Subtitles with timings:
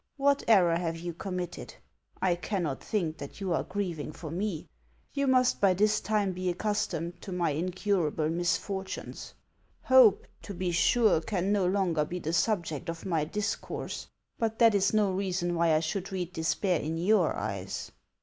[0.17, 1.75] "What error have you committed?
[2.23, 4.67] I cannot think that you are grieving for me;
[5.13, 9.35] you must by this time be ac customed to my incurable misfortunes.
[9.83, 14.07] Hope, to be sure, can no longer be the subject of my discourse;
[14.39, 17.91] but that is no reason why I should read despair in your eyes."